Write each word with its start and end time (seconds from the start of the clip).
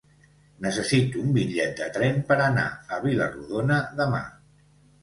Necessito 0.65 1.21
un 1.25 1.35
bitllet 1.35 1.77
de 1.83 1.91
tren 1.99 2.19
per 2.33 2.41
anar 2.49 2.67
a 2.97 3.01
Vila-rodona 3.07 3.83
demà. 4.03 4.29